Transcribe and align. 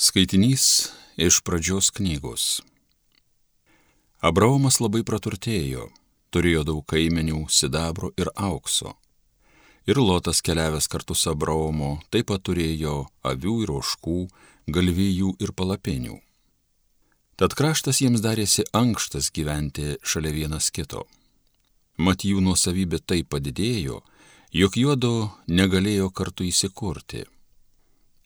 Skaitinys 0.00 0.88
iš 1.16 1.42
pradžios 1.44 1.90
knygos. 1.92 2.62
Abraomas 4.24 4.78
labai 4.80 5.02
praturtėjo, 5.04 5.90
turėjo 6.32 6.62
daug 6.64 6.78
kaimenių, 6.88 7.42
sidabro 7.52 8.08
ir 8.16 8.30
aukso. 8.32 8.94
Ir 9.84 10.00
Lotas 10.00 10.40
keliavęs 10.40 10.88
kartu 10.88 11.12
su 11.12 11.28
Abraomu 11.34 11.90
taip 12.08 12.30
pat 12.30 12.46
turėjo 12.48 12.94
avių 13.28 13.56
ir 13.66 13.72
oškų, 13.76 14.14
galvijų 14.72 15.34
ir 15.36 15.52
palapinių. 15.52 16.16
Tad 17.36 17.52
kraštas 17.58 18.00
jiems 18.00 18.24
darėsi 18.24 18.64
ankštas 18.72 19.28
gyventi 19.36 19.98
šalia 20.00 20.32
vienas 20.38 20.70
kito. 20.72 21.04
Mat 22.00 22.24
jų 22.24 22.40
nuosavybė 22.40 23.02
taip 23.04 23.28
padidėjo, 23.36 24.00
jog 24.62 24.80
juodo 24.80 25.12
negalėjo 25.44 26.08
kartu 26.08 26.48
įsikurti. 26.48 27.26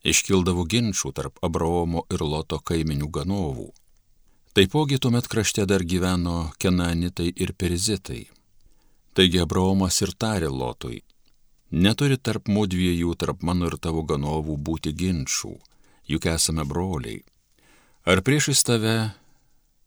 Iškildavo 0.04 0.66
ginčių 0.68 1.14
tarp 1.16 1.38
Abraomo 1.46 2.04
ir 2.12 2.20
Loto 2.20 2.58
kaiminių 2.60 3.08
ganovų. 3.08 3.70
Taipogi 4.54 5.00
tuomet 5.00 5.26
krašte 5.32 5.64
dar 5.66 5.82
gyveno 5.82 6.52
Kenanitai 6.60 7.30
ir 7.32 7.54
Perizitai. 7.56 8.26
Taigi 9.16 9.40
Abraomas 9.40 10.02
ir 10.04 10.12
tarė 10.12 10.50
Lotui, 10.52 11.00
neturi 11.70 12.18
tarp 12.18 12.50
mūdviejų, 12.52 13.16
tarp 13.16 13.42
mano 13.42 13.70
ir 13.70 13.78
tavo 13.80 14.04
ganovų 14.04 14.58
būti 14.68 14.92
ginčių, 14.92 15.54
juk 16.12 16.28
esame 16.30 16.68
broliai. 16.68 17.22
Ar 18.04 18.20
priešais 18.20 18.60
tave 18.66 19.14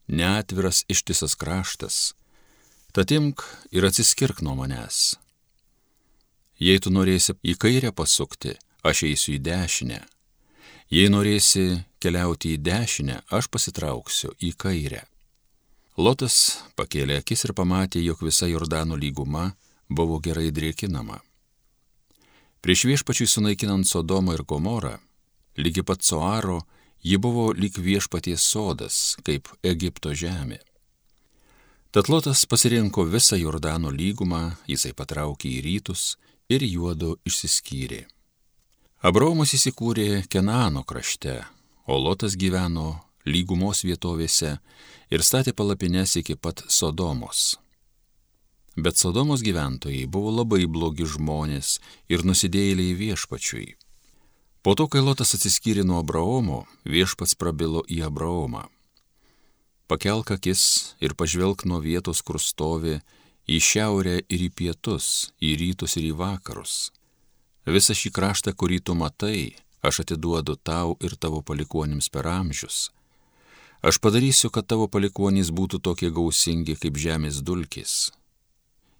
neatviras 0.08 0.82
ištisas 0.90 1.36
kraštas, 1.38 2.14
tad 2.92 3.12
imk 3.14 3.44
ir 3.70 3.86
atsiskirk 3.86 4.42
nuo 4.42 4.56
manęs. 4.58 5.18
Jei 6.58 6.80
tu 6.82 6.90
norėsi 6.90 7.36
į 7.46 7.54
kairę 7.54 7.92
pasukti, 7.94 8.56
aš 8.82 9.04
eisiu 9.10 9.34
į 9.36 9.42
dešinę. 9.42 10.00
Jei 10.88 11.10
norėsi 11.12 11.84
keliauti 12.00 12.54
į 12.56 12.62
dešinę, 12.64 13.20
aš 13.28 13.50
pasitrauksiu 13.52 14.32
į 14.40 14.54
kairę. 14.56 15.02
Lotas 15.98 16.62
pakėlė 16.78 17.18
akis 17.20 17.44
ir 17.44 17.52
pamatė, 17.58 18.00
jog 18.00 18.22
visa 18.22 18.46
Jordano 18.46 18.96
lyguma 18.96 19.50
buvo 19.90 20.20
gerai 20.22 20.52
drėkinama. 20.54 21.18
Prieš 22.62 22.84
viešpačiui 22.90 23.26
sunaikinant 23.26 23.86
Sodomą 23.86 24.34
ir 24.38 24.44
Gomorą, 24.46 24.96
lygi 25.58 25.82
pat 25.82 26.02
Soaro, 26.06 26.62
ji 27.02 27.18
buvo 27.18 27.52
lyg 27.52 27.78
viešpaties 27.78 28.42
sodas, 28.42 29.16
kaip 29.26 29.50
Egipto 29.62 30.14
žemė. 30.14 30.58
Tad 31.90 32.10
Lotas 32.12 32.44
pasirinko 32.46 33.06
visą 33.08 33.38
Jordano 33.40 33.90
lygumą, 33.90 34.58
jisai 34.68 34.92
patraukė 34.92 35.50
į 35.56 35.62
rytus 35.64 36.18
ir 36.48 36.64
juodo 36.66 37.16
išsiskyrė. 37.24 38.06
Abraomas 38.98 39.52
įsikūrė 39.54 40.24
Kenano 40.26 40.80
krašte, 40.82 41.44
o 41.86 41.94
Lotas 42.02 42.34
gyveno 42.34 42.96
lygumos 43.30 43.84
vietovėse 43.86 44.56
ir 45.14 45.22
statė 45.22 45.54
palapines 45.54 46.16
iki 46.18 46.34
pat 46.34 46.64
Sodomos. 46.66 47.60
Bet 48.74 48.98
Sodomos 48.98 49.44
gyventojai 49.46 50.02
buvo 50.10 50.34
labai 50.40 50.66
blogi 50.66 51.06
žmonės 51.06 51.76
ir 52.10 52.26
nusidėjėliai 52.26 52.98
viešpačiui. 52.98 53.68
Po 54.66 54.74
to, 54.74 54.90
kai 54.90 54.98
Lotas 54.98 55.36
atsiskyrė 55.38 55.86
nuo 55.86 56.02
Abraomo, 56.02 56.64
viešpats 56.82 57.38
prabilo 57.38 57.86
į 57.86 58.02
Abraomą. 58.10 58.66
Pakelk 59.86 60.34
akis 60.34 60.98
ir 60.98 61.14
pažvelk 61.14 61.68
nuo 61.70 61.78
vietos, 61.78 62.18
kur 62.18 62.42
stovi, 62.42 62.98
į 63.46 63.62
šiaurę 63.62 64.24
ir 64.26 64.48
į 64.50 64.50
pietus, 64.50 65.30
į 65.38 65.54
rytus 65.62 66.00
ir 66.02 66.10
į 66.10 66.16
vakarus. 66.18 66.88
Visą 67.68 67.92
šį 67.92 68.12
kraštą, 68.16 68.54
kurį 68.56 68.78
tu 68.80 68.94
matai, 68.96 69.52
aš 69.84 70.00
atiduodu 70.04 70.54
tau 70.56 70.94
ir 71.04 71.16
tavo 71.20 71.42
palikuonims 71.44 72.08
per 72.08 72.28
amžius. 72.30 72.88
Aš 73.84 73.98
padarysiu, 74.00 74.48
kad 74.50 74.66
tavo 74.66 74.88
palikuonys 74.88 75.52
būtų 75.52 75.82
tokie 75.84 76.08
gausingi 76.10 76.78
kaip 76.80 76.96
žemės 76.96 77.42
dulkis. 77.44 78.08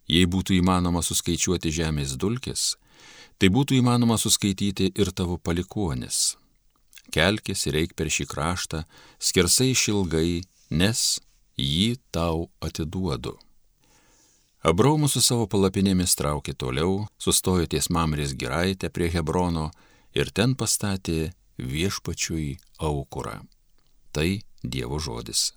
Jei 0.09 0.29
būtų 0.29 0.59
įmanoma 0.61 1.01
suskaičiuoti 1.03 1.73
žemės 1.81 2.15
dulkis, 2.21 2.77
tai 3.41 3.49
būtų 3.49 3.81
įmanoma 3.81 4.21
suskaityti 4.21 4.93
ir 4.95 5.11
tavo 5.17 5.39
palikuonis. 5.39 6.37
Kelkis 7.09 7.67
ir 7.67 7.81
eik 7.81 7.97
per 7.97 8.13
šį 8.13 8.29
kraštą, 8.29 8.85
skersai 9.19 9.73
išilgai, 9.73 10.45
nes 10.71 11.21
jį 11.57 11.97
tau 12.13 12.51
atiduodu. 12.61 13.39
Abraomus 14.67 15.13
su 15.15 15.21
savo 15.23 15.45
palapinėmis 15.47 16.17
traukė 16.19 16.51
toliau, 16.59 17.05
sustojo 17.23 17.69
ties 17.71 17.87
Mamrės 17.95 18.33
giraitę 18.35 18.91
prie 18.91 19.07
Hebrono 19.13 19.69
ir 20.19 20.33
ten 20.35 20.57
pastatė 20.59 21.31
viešpačiui 21.63 22.57
aukurą. 22.83 23.39
Tai 24.11 24.43
Dievo 24.65 24.99
žodis. 24.99 25.53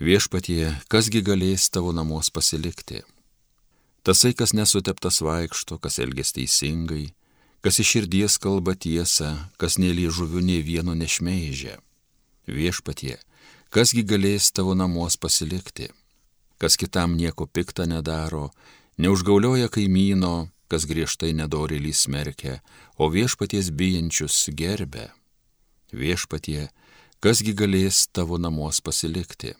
Viešpatie, 0.00 0.72
kasgi 0.88 1.20
galės 1.20 1.68
tavo 1.68 1.92
namuos 1.92 2.32
pasilikti? 2.32 3.02
Tasai, 4.08 4.32
kas 4.32 4.56
nesuteptas 4.56 5.20
vaikšto, 5.20 5.76
kas 5.76 6.00
elgės 6.00 6.32
teisingai, 6.32 7.10
kas 7.60 7.80
iš 7.82 7.92
širdies 7.92 8.40
kalba 8.40 8.72
tiesą, 8.72 9.34
kas 9.60 9.76
neliežuvių 9.76 10.40
nei 10.48 10.64
vieno 10.64 10.96
nešmeižia. 10.96 11.76
Viešpatie, 12.46 13.18
kasgi 13.74 14.06
galės 14.06 14.52
tavo 14.54 14.74
namuos 14.78 15.18
pasilikti? 15.18 15.90
kas 16.58 16.76
kitam 16.76 17.16
nieko 17.16 17.46
piktą 17.46 17.86
nedaro, 17.86 18.50
neužgaulioja 18.98 19.68
kaimyno, 19.68 20.48
kas 20.68 20.86
griežtai 20.88 21.32
nedorėlį 21.36 21.92
smerkia, 21.94 22.60
o 22.98 23.08
viešpaties 23.12 23.70
bijančius 23.70 24.48
gerbė. 24.56 25.10
Viešpatie, 25.92 26.68
kasgi 27.20 27.54
galės 27.54 28.06
tavo 28.08 28.40
namuos 28.40 28.80
pasilikti? 28.80 29.54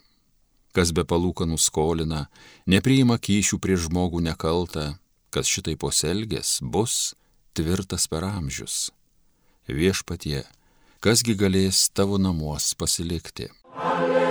Kas 0.72 0.92
be 0.92 1.06
palūkanų 1.08 1.56
skolina, 1.60 2.26
nepriima 2.68 3.16
kyšių 3.16 3.60
prie 3.60 3.78
žmogų 3.80 4.20
nekaltą, 4.26 4.96
kas 5.32 5.48
šitai 5.48 5.76
poselgės, 5.80 6.58
bus 6.60 7.14
tvirtas 7.56 8.08
per 8.12 8.26
amžius. 8.28 8.90
Viešpatie, 9.68 10.44
kasgi 11.04 11.36
galės 11.38 11.86
tavo 11.94 12.18
namuos 12.18 12.72
pasilikti? 12.78 13.50
Alleluja. 13.76 14.26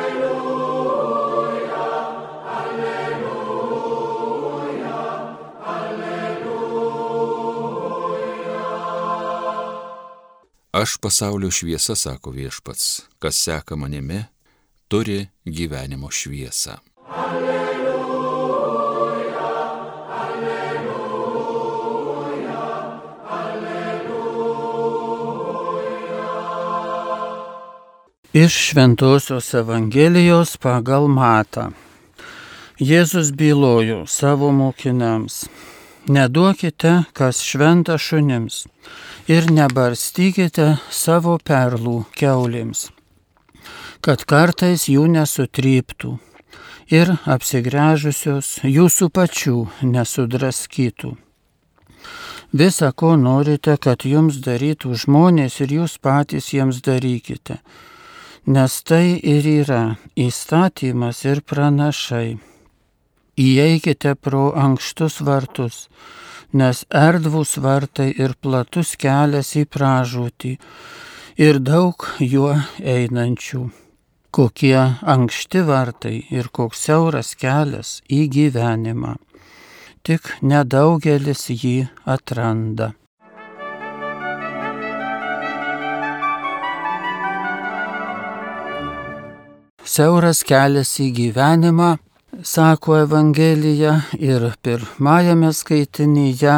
Aš 10.75 10.97
pasaulio 10.97 11.47
šviesa, 11.51 11.95
sako 11.95 12.33
viešpats, 12.35 13.05
kas 13.19 13.37
seka 13.39 13.77
manimi, 13.79 14.25
turi 14.91 15.21
gyvenimo 15.47 16.09
šviesą. 16.11 16.75
Alleluja, 17.07 17.74
Iš 28.35 28.53
Šventojios 28.53 29.53
Evangelijos 29.53 30.57
pagal 30.59 31.05
Matą. 31.07 31.69
Jėzus 32.79 33.29
bylojo 33.31 34.01
savo 34.11 34.49
mokiniams, 34.51 35.45
neduokite, 36.11 36.91
kas 37.15 37.39
šventa 37.39 37.95
šunims 37.95 38.57
ir 39.31 39.47
nebarstykite 39.47 40.67
savo 40.91 41.37
perlų 41.51 41.95
keulėms, 42.19 42.83
kad 44.03 44.27
kartais 44.27 44.89
jų 44.91 45.07
nesutryptų 45.15 46.11
ir 46.91 47.15
apsigręžusios 47.37 48.53
jūsų 48.67 49.11
pačių 49.15 49.57
nesudraskytų. 49.95 51.15
Visa, 52.51 52.91
ko 52.91 53.15
norite, 53.15 53.79
kad 53.79 54.03
jums 54.03 54.43
darytų 54.43 54.95
žmonės 55.07 55.61
ir 55.63 55.79
jūs 55.79 55.99
patys 56.03 56.51
jiems 56.51 56.83
darykite, 56.83 57.61
nes 58.45 58.73
tai 58.85 59.17
ir 59.17 59.45
yra 59.49 59.97
įstatymas 60.13 61.23
ir 61.25 61.41
pranašai. 61.41 62.37
Įeikite 63.41 64.13
pro 64.15 64.51
ankštus 64.53 65.17
vartus, 65.25 65.87
nes 66.53 66.85
erdvus 66.93 67.57
vartai 67.57 68.11
ir 68.13 68.35
platus 68.39 68.93
kelias 69.01 69.55
į 69.57 69.65
pražūtį 69.65 70.53
ir 71.41 71.59
daug 71.59 72.05
juo 72.21 72.53
einančių. 72.79 73.65
Kokie 74.35 74.77
ankšti 75.01 75.63
vartai 75.65 76.17
ir 76.29 76.51
koks 76.51 76.85
siauras 76.85 77.33
kelias 77.39 78.01
į 78.11 78.27
gyvenimą. 78.29 79.15
Tik 80.05 80.35
nedaugelis 80.45 81.47
jį 81.49 81.87
atranda. 82.05 82.93
Siauras 89.95 90.41
kelias 90.43 90.89
į 90.99 91.05
gyvenimą 91.15 91.85
sako 92.43 92.97
Evangelija 93.05 93.93
ir 94.19 94.43
pirmajame 94.65 95.51
skaitinyje 95.55 96.55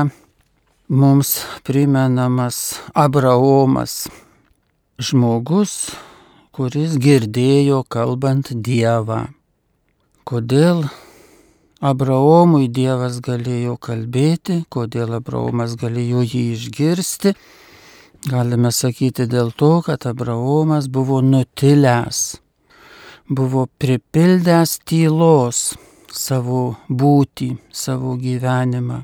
mums 1.01 1.33
primenamas 1.67 2.57
Abraomas, 2.97 4.07
žmogus, 4.97 5.73
kuris 6.49 6.95
girdėjo 7.03 7.83
kalbant 7.93 8.49
Dievą. 8.69 9.19
Kodėl 10.25 10.87
Abraomui 11.91 12.71
Dievas 12.79 13.21
galėjo 13.29 13.77
kalbėti, 13.77 14.63
kodėl 14.73 15.13
Abraomas 15.19 15.77
galėjo 15.77 16.25
jį 16.25 16.43
išgirsti, 16.55 17.37
galime 18.33 18.73
sakyti 18.73 19.29
dėl 19.29 19.53
to, 19.53 19.75
kad 19.85 20.09
Abraomas 20.09 20.89
buvo 20.89 21.21
nutilęs, 21.21 22.25
buvo 23.29 23.67
pripildęs 23.79 24.77
tylos 24.87 25.73
savo 26.13 26.77
būtį, 26.89 27.49
savo 27.71 28.15
gyvenimą. 28.19 29.03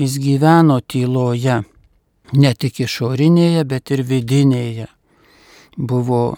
Jis 0.00 0.16
gyveno 0.22 0.80
tyloje, 0.80 1.60
ne 2.32 2.52
tik 2.54 2.80
išorinėje, 2.86 3.64
bet 3.68 3.92
ir 3.92 4.02
vidinėje. 4.08 4.88
Buvo 5.76 6.36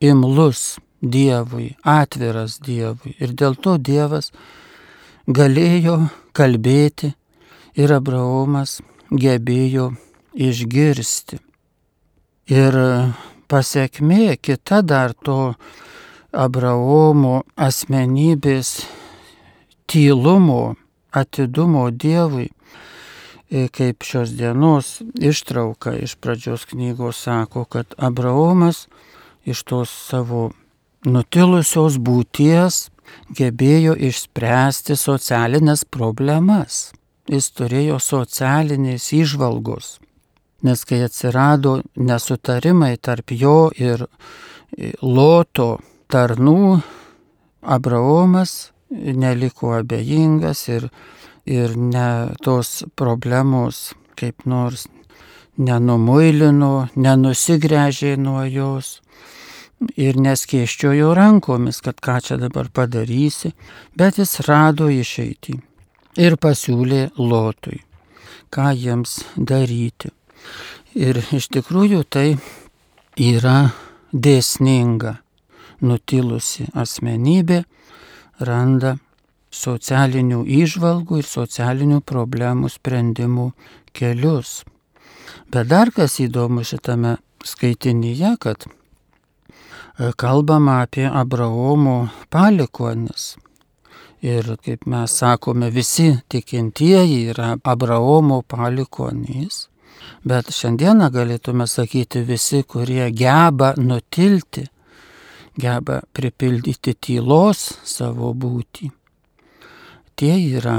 imlus 0.00 0.78
Dievui, 1.00 1.78
atviras 1.80 2.58
Dievui. 2.60 3.14
Ir 3.16 3.32
dėl 3.32 3.56
to 3.56 3.78
Dievas 3.80 4.28
galėjo 5.24 5.96
kalbėti 6.36 7.14
ir 7.80 7.94
Abraomas 7.96 8.80
gebėjo 9.08 9.94
išgirsti. 10.36 11.40
Ir 12.52 12.76
pasiekmė 13.48 14.36
kita 14.42 14.82
dar 14.84 15.14
to 15.14 15.54
Abraomo 16.32 17.42
asmenybės 17.58 18.84
tylumo, 19.90 20.76
atidumo 21.10 21.88
Dievui, 21.90 22.50
kaip 23.50 24.06
šios 24.06 24.36
dienos 24.38 25.00
ištrauka 25.18 25.96
iš 25.98 26.14
pradžios 26.22 26.68
knygos 26.70 27.24
sako, 27.26 27.64
kad 27.64 27.94
Abraomas 27.98 28.86
iš 29.42 29.64
tos 29.66 29.90
savo 29.90 30.52
nutilusios 31.04 31.98
būties 31.98 32.88
gebėjo 33.34 33.96
išspręsti 33.98 34.94
socialinės 34.94 35.82
problemas. 35.84 36.92
Jis 37.30 37.50
turėjo 37.54 37.98
socialinės 38.02 39.10
išvalgos. 39.14 39.98
Nes 40.62 40.82
kai 40.84 41.02
atsirado 41.06 41.80
nesutarimai 41.96 42.96
tarp 43.02 43.32
jo 43.34 43.70
ir 43.74 44.06
Loto 45.02 45.80
tarnų, 46.10 46.80
Abraomas 47.60 48.70
neliko 48.90 49.74
abejingas 49.78 50.66
ir, 50.68 50.88
ir 51.46 51.76
ne 51.76 52.34
tos 52.42 52.82
problemos 52.96 53.90
kaip 54.18 54.46
nors 54.48 54.86
nenumuilino, 55.60 56.88
nenusigręžė 56.96 58.16
nuo 58.20 58.42
jos 58.48 58.98
ir 59.96 60.18
neskėščiojo 60.20 61.12
rankomis, 61.16 61.80
kad 61.84 62.00
ką 62.04 62.18
čia 62.24 62.36
dabar 62.40 62.68
padarysi, 62.72 63.52
bet 63.96 64.20
jis 64.20 64.40
rado 64.48 64.90
išeitį 64.92 65.56
ir 66.20 66.36
pasiūlė 66.40 67.02
Lotui, 67.18 67.80
ką 68.52 68.72
jiems 68.76 69.20
daryti. 69.36 70.12
Ir 70.98 71.20
iš 71.36 71.48
tikrųjų 71.54 72.02
tai 72.10 72.28
yra 73.20 73.70
dėsninga, 74.12 75.20
nutilusi 75.80 76.68
asmenybė 76.74 77.62
randa 78.46 78.96
socialinių 79.50 80.44
išvalgų 80.46 81.20
ir 81.20 81.26
socialinių 81.26 82.00
problemų 82.06 82.70
sprendimų 82.70 83.50
kelius. 83.92 84.60
Bet 85.50 85.70
dar 85.70 85.90
kas 85.94 86.20
įdomu 86.22 86.62
šitame 86.66 87.16
skaitinyje, 87.44 88.36
kad 88.40 88.66
kalbama 90.16 90.80
apie 90.84 91.06
Abraomo 91.06 92.08
palikonis. 92.30 93.36
Ir 94.20 94.56
kaip 94.64 94.84
mes 94.86 95.12
sakome, 95.16 95.70
visi 95.72 96.12
tikintieji 96.28 97.30
yra 97.32 97.54
Abraomo 97.64 98.42
palikonys. 98.42 99.66
Bet 100.24 100.52
šiandieną 100.52 101.08
galėtume 101.12 101.64
sakyti 101.68 102.20
visi, 102.28 102.60
kurie 102.68 103.08
geba 103.16 103.72
nutilti, 103.80 104.66
geba 105.60 106.00
pripildyti 106.16 106.96
tylos 106.96 107.66
savo 107.84 108.32
būtį. 108.34 108.90
Tie 110.16 110.34
yra 110.56 110.78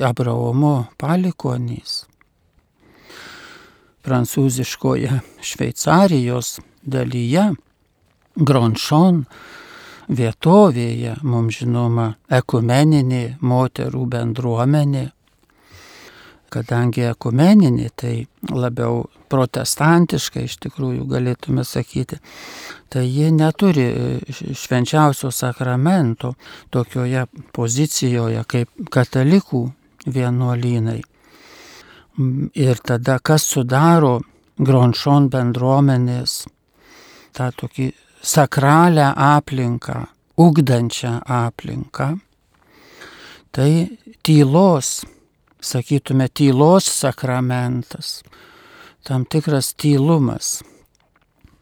Abraomo 0.00 0.74
palikonys. 1.00 2.04
Prancūziškoje 4.00 5.18
Šveicarijos 5.44 6.58
dalyje 6.80 7.50
Gronšon 8.40 9.24
vietovėje, 10.10 11.16
mums 11.22 11.60
žinoma, 11.60 12.06
ekumeninė 12.32 13.36
moterų 13.44 14.06
bendruomenė. 14.14 15.10
Kadangi 16.50 17.04
ekumeninė, 17.06 17.88
tai 17.94 18.14
labiau 18.50 19.04
protestantiška 19.30 20.42
iš 20.42 20.56
tikrųjų 20.64 21.04
galėtume 21.10 21.62
sakyti, 21.66 22.18
tai 22.90 23.04
ji 23.06 23.30
neturi 23.30 23.86
švenčiausio 24.58 25.30
sakramento 25.30 26.32
tokioje 26.74 27.28
pozicijoje 27.54 28.42
kaip 28.50 28.90
katalikų 28.90 29.62
vienuolynai. 30.10 30.98
Ir 32.58 32.82
tada 32.82 33.20
kas 33.22 33.46
sudaro 33.46 34.18
Gronšon 34.60 35.30
bendruomenės 35.32 36.42
tą 37.32 37.46
tokį 37.56 37.86
sakralią 38.20 39.12
aplinką, 39.14 40.02
ugdančią 40.36 41.14
aplinką, 41.24 42.10
tai 43.54 43.96
tylos, 44.26 45.00
sakytume, 45.60 46.28
tylos 46.28 46.88
sakramentas, 46.88 48.20
tam 49.04 49.24
tikras 49.24 49.74
tylumas. 49.74 50.60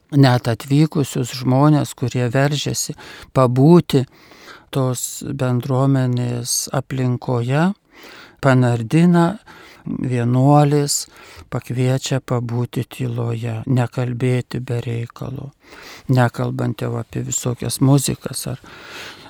Net 0.09 0.47
atvykusius 0.49 1.35
žmonės, 1.43 1.93
kurie 1.93 2.25
veržiasi 2.33 2.95
pabūti 3.37 4.05
tos 4.73 5.21
bendruomenės 5.21 6.69
aplinkoje, 6.73 7.69
panardina 8.41 9.27
vienuolis 9.89 11.05
pakviečia 11.49 12.19
pabūti 12.21 12.85
tyloje, 12.89 13.59
nekalbėti 13.67 14.61
be 14.63 14.79
reikalo, 14.85 15.49
nekalbant 16.13 16.81
jau 16.83 16.95
apie 16.99 17.23
visokias 17.27 17.79
muzikas 17.81 18.45
ar, 18.53 18.61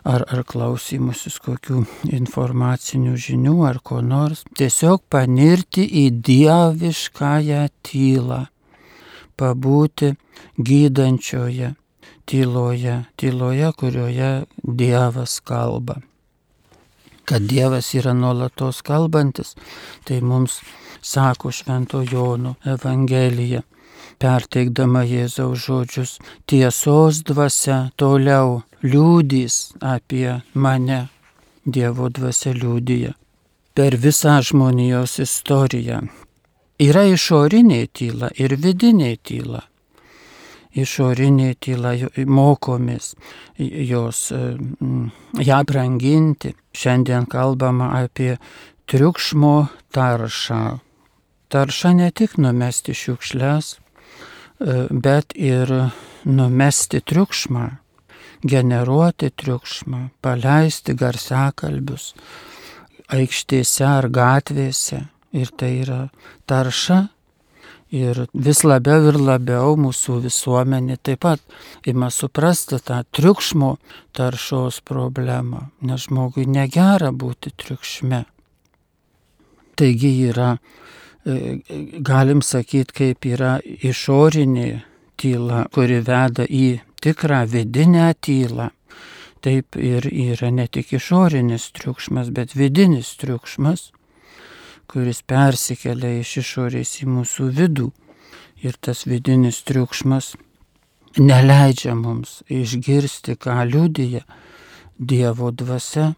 ar, 0.04 0.26
ar 0.28 0.44
klausymusis 0.48 1.40
kokių 1.44 1.84
informacinių 2.20 3.16
žinių 3.16 3.58
ar 3.70 3.82
ko 3.84 4.02
nors, 4.06 4.44
tiesiog 4.60 5.06
panirti 5.10 5.86
į 6.04 6.06
dieviškąją 6.30 7.66
tylą, 7.88 8.46
pabūti 9.40 10.14
gydančioje 10.60 11.74
tyloje, 12.30 13.00
tyloje, 13.18 13.72
kurioje 13.80 14.32
Dievas 14.62 15.40
kalba 15.42 16.02
kad 17.30 17.42
Dievas 17.42 17.94
yra 17.94 18.14
nuolatos 18.18 18.82
kalbantis, 18.82 19.54
tai 20.04 20.22
mums 20.22 20.60
sako 21.02 21.52
Švento 21.52 22.02
Jono 22.12 22.56
Evangelija, 22.66 23.62
perteikdama 24.20 25.04
Jėzaus 25.06 25.62
žodžius, 25.68 26.16
tiesos 26.50 27.22
dvasia 27.30 27.78
toliau 28.02 28.64
liūdys 28.82 29.60
apie 29.94 30.40
mane, 30.54 31.06
Dievo 31.70 32.10
dvasia 32.10 32.56
liūdija. 32.58 33.14
Per 33.78 33.96
visą 34.02 34.40
žmonijos 34.42 35.20
istoriją 35.22 36.02
yra 36.82 37.04
išorinė 37.14 37.84
tyla 37.94 38.34
ir 38.42 38.58
vidinė 38.58 39.18
tyla 39.22 39.69
išorinė 40.78 41.56
tyla, 41.62 41.96
mokomis 42.26 43.16
jos, 43.58 44.30
ją 45.50 45.60
branginti. 45.66 46.54
Šiandien 46.76 47.26
kalbama 47.30 47.92
apie 48.04 48.38
triukšmo 48.90 49.56
taršą. 49.94 50.80
Tarša 51.50 51.94
ne 51.98 52.12
tik 52.14 52.38
numesti 52.38 52.94
šiukšlės, 52.94 53.78
bet 54.92 55.34
ir 55.34 55.72
numesti 56.30 57.02
triukšmą, 57.02 57.66
generuoti 58.46 59.32
triukšmą, 59.34 60.04
paleisti 60.22 60.94
garsiakalbius 60.94 62.14
aikštėse 63.10 63.86
ar 63.88 64.10
gatvėse. 64.14 65.08
Ir 65.34 65.50
tai 65.58 65.76
yra 65.84 66.00
tarša 66.50 67.04
Ir 67.90 68.28
vis 68.34 68.60
labiau 68.62 69.08
ir 69.10 69.18
labiau 69.18 69.74
mūsų 69.82 70.20
visuomenė 70.28 71.00
taip 71.02 71.24
pat 71.26 71.42
ima 71.90 72.12
suprasti 72.14 72.78
tą 72.86 73.00
triukšmo 73.10 73.72
taršos 74.14 74.84
problemą, 74.86 75.72
nes 75.82 76.06
žmogui 76.06 76.46
negera 76.46 77.10
būti 77.10 77.50
triukšme. 77.58 78.22
Taigi 79.80 80.12
yra 80.30 80.52
galim 81.26 82.44
sakyti, 82.46 82.94
kaip 82.94 83.26
yra 83.26 83.58
išorinė 83.64 84.70
tyla, 85.20 85.66
kuri 85.74 86.02
veda 86.06 86.46
į 86.46 86.80
tikrą 87.02 87.46
vidinę 87.50 88.14
tylą. 88.22 88.70
Taip 89.40 89.78
ir 89.80 90.06
yra 90.12 90.50
ne 90.52 90.68
tik 90.68 90.94
išorinis 90.94 91.70
triukšmas, 91.76 92.32
bet 92.36 92.56
vidinis 92.60 93.14
triukšmas, 93.22 93.92
kuris 94.90 95.22
persikelia 95.22 96.20
iš 96.20 96.40
išorės 96.44 96.96
į 97.04 97.10
mūsų 97.14 97.50
vidų. 97.58 97.90
Ir 98.66 98.76
tas 98.84 99.06
vidinis 99.08 99.62
triukšmas 99.68 100.34
neleidžia 101.20 101.94
mums 101.96 102.42
išgirsti, 102.52 103.38
ką 103.40 103.62
liūdėja 103.70 104.26
Dievo 105.00 105.54
dvasia. 105.56 106.10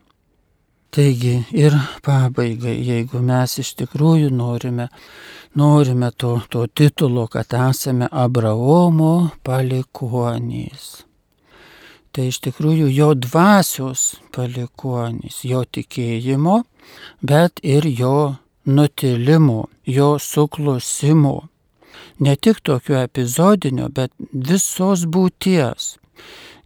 Taigi 0.91 1.35
ir 1.55 1.75
pabaigai, 2.03 2.73
jeigu 2.83 3.21
mes 3.23 3.53
iš 3.61 3.75
tikrųjų 3.79 4.31
norime, 4.33 4.89
norime 5.55 6.09
to, 6.11 6.33
to 6.51 6.65
titulo, 6.67 7.29
kad 7.31 7.53
esame 7.69 8.09
Abraomo 8.11 9.29
palikonys 9.45 11.05
tai 12.11 12.27
iš 12.27 12.41
tikrųjų 12.45 12.89
jo 12.91 13.13
dvasios 13.15 14.17
palikuonys, 14.35 15.41
jo 15.47 15.63
tikėjimo, 15.63 16.61
bet 17.23 17.61
ir 17.63 17.87
jo 17.87 18.17
nutilimo, 18.65 19.67
jo 19.85 20.19
suklusimo. 20.19 21.47
Ne 22.19 22.35
tik 22.35 22.61
tokio 22.61 23.01
epizodinio, 23.01 23.89
bet 23.89 24.11
visos 24.33 25.05
būties 25.05 25.95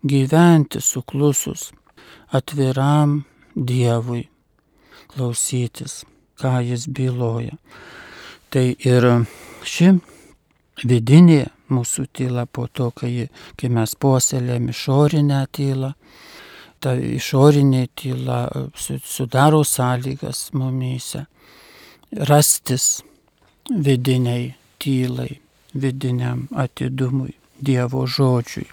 gyventi 0.04 0.82
suklusus 0.82 1.72
atviram 2.32 3.24
Dievui, 3.56 4.26
klausytis, 5.14 6.04
ką 6.36 6.60
jis 6.68 6.90
byloja. 6.92 7.56
Tai 8.52 8.66
ir 8.76 9.08
ši 9.64 9.94
vidinė 10.84 11.46
mūsų 11.72 12.06
tyla 12.12 12.44
po 12.46 12.68
to, 12.68 12.90
kai, 12.92 13.30
kai 13.56 13.70
mes 13.72 13.96
puoselėm 13.96 14.68
išorinę 14.74 15.46
tylą. 15.56 15.94
Ta 16.84 16.98
išorinė 17.00 17.88
tyla 17.96 18.42
sudaro 18.76 19.64
sąlygas 19.64 20.50
mumyse 20.54 21.24
rastis 22.16 23.04
vidiniai 23.70 24.56
tylai, 24.80 25.40
vidiniam 25.74 26.48
atidumui, 26.56 27.36
Dievo 27.56 28.04
žodžiui. 28.08 28.68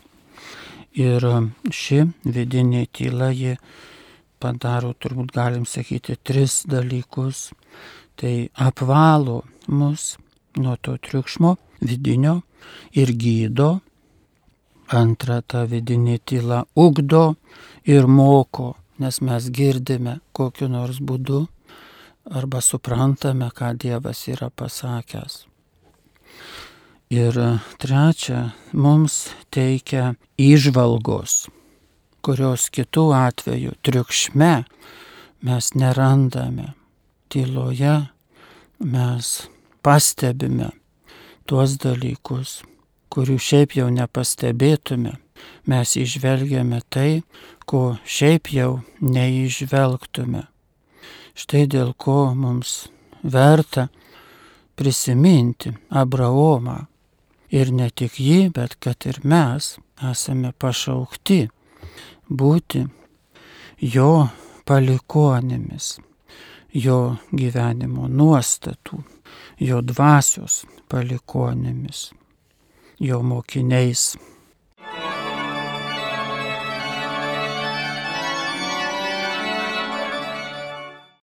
Ir 0.98 1.24
ši 1.70 2.00
vidinė 2.26 2.82
tyla, 2.92 3.30
ji 3.30 3.54
padaro, 4.42 4.90
turbūt 4.92 5.30
galim 5.32 5.64
sakyti, 5.66 6.18
tris 6.18 6.62
dalykus. 6.68 7.52
Tai 8.18 8.50
apvalo 8.58 9.44
mus 9.68 10.16
nuo 10.58 10.74
to 10.82 10.98
triukšmo 10.98 11.54
vidinio, 11.80 12.42
ir 12.92 13.14
gydo. 13.16 13.80
Antra, 14.92 15.40
ta 15.40 15.64
vidinė 15.64 16.18
tyla 16.26 16.64
ugdo 16.76 17.36
ir 17.88 18.06
moko, 18.06 18.74
nes 18.98 19.22
mes 19.24 19.48
girdime 19.48 20.18
kokiu 20.36 20.68
nors 20.68 20.98
būdu 21.00 21.46
arba 22.30 22.60
suprantame, 22.60 23.50
ką 23.50 23.74
Dievas 23.78 24.26
yra 24.28 24.50
pasakęs. 24.50 25.46
Ir 27.12 27.36
trečia, 27.76 28.52
mums 28.72 29.28
teikia 29.52 30.14
įžvalgos, 30.40 31.50
kurios 32.24 32.70
kitų 32.72 33.10
atveju 33.12 33.74
triukšme 33.84 34.54
mes 35.42 35.74
nerandame. 35.76 36.72
Tyloje 37.28 38.08
mes 38.80 39.28
pastebime 39.84 40.70
tuos 41.48 41.76
dalykus, 41.80 42.62
kurių 43.12 43.36
šiaip 43.40 43.76
jau 43.76 43.90
nepastebėtume. 43.92 45.18
Mes 45.66 45.96
išvelgiame 45.98 46.80
tai, 46.88 47.24
ko 47.66 47.98
šiaip 48.06 48.52
jau 48.54 48.80
neižvelgtume. 49.00 50.46
Štai 51.32 51.66
dėl 51.70 51.94
ko 51.96 52.34
mums 52.36 52.88
verta 53.22 53.88
prisiminti 54.76 55.72
Abraomą. 55.90 56.86
Ir 57.52 57.68
ne 57.72 57.90
tik 57.92 58.16
jį, 58.16 58.48
bet 58.56 58.78
kad 58.80 59.04
ir 59.04 59.20
mes 59.28 59.74
esame 60.10 60.54
pašaukti 60.56 61.42
būti 62.32 62.86
jo 63.82 64.28
palikonėmis, 64.64 65.98
jo 66.72 66.98
gyvenimo 67.28 68.08
nuostatų, 68.08 69.02
jo 69.60 69.80
dvasios 69.84 70.62
palikonėmis, 70.88 72.10
jo 72.98 73.20
mokiniais. 73.22 74.12